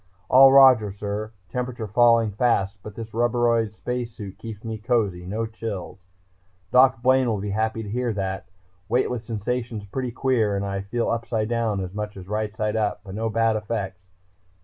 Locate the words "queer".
10.11-10.55